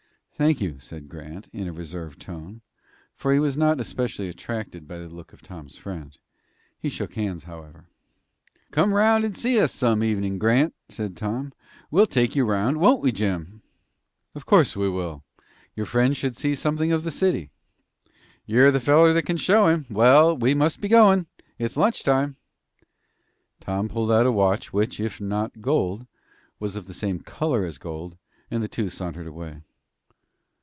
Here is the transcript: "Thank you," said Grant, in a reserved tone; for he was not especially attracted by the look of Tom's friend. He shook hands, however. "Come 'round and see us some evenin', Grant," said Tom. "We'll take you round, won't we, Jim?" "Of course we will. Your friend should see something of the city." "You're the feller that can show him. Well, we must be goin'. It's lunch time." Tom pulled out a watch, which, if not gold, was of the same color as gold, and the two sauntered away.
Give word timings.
"Thank 0.33 0.59
you," 0.59 0.79
said 0.79 1.07
Grant, 1.07 1.47
in 1.53 1.67
a 1.67 1.71
reserved 1.71 2.19
tone; 2.19 2.61
for 3.15 3.31
he 3.31 3.37
was 3.37 3.59
not 3.59 3.79
especially 3.79 4.27
attracted 4.27 4.87
by 4.87 4.97
the 4.97 5.07
look 5.07 5.33
of 5.33 5.43
Tom's 5.43 5.77
friend. 5.77 6.17
He 6.79 6.89
shook 6.89 7.13
hands, 7.13 7.43
however. 7.43 7.85
"Come 8.71 8.91
'round 8.91 9.23
and 9.23 9.37
see 9.37 9.59
us 9.59 9.71
some 9.71 10.03
evenin', 10.03 10.39
Grant," 10.39 10.73
said 10.89 11.15
Tom. 11.15 11.53
"We'll 11.91 12.07
take 12.07 12.35
you 12.35 12.43
round, 12.43 12.77
won't 12.77 13.03
we, 13.03 13.11
Jim?" 13.11 13.61
"Of 14.33 14.47
course 14.47 14.75
we 14.75 14.89
will. 14.89 15.23
Your 15.75 15.85
friend 15.85 16.17
should 16.17 16.35
see 16.35 16.55
something 16.55 16.91
of 16.91 17.03
the 17.03 17.11
city." 17.11 17.51
"You're 18.47 18.71
the 18.71 18.79
feller 18.79 19.13
that 19.13 19.27
can 19.27 19.37
show 19.37 19.67
him. 19.67 19.85
Well, 19.91 20.35
we 20.35 20.55
must 20.55 20.81
be 20.81 20.87
goin'. 20.87 21.27
It's 21.59 21.77
lunch 21.77 22.01
time." 22.01 22.35
Tom 23.59 23.87
pulled 23.89 24.11
out 24.11 24.25
a 24.25 24.31
watch, 24.31 24.73
which, 24.73 24.99
if 24.99 25.21
not 25.21 25.61
gold, 25.61 26.07
was 26.59 26.75
of 26.75 26.87
the 26.87 26.95
same 26.95 27.19
color 27.19 27.63
as 27.63 27.77
gold, 27.77 28.17
and 28.49 28.63
the 28.63 28.67
two 28.67 28.89
sauntered 28.89 29.27
away. 29.27 29.61